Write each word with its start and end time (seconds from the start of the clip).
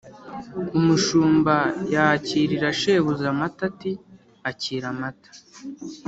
umushumba 0.77 1.55
yakirira 1.93 2.67
shebuja 2.79 3.25
amata 3.33 3.61
ati: 3.69 3.91
“akira 4.49 4.85
amata”, 4.93 5.29